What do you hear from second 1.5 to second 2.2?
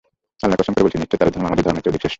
ধর্মের চেয়ে অধিক শ্রেষ্ঠ।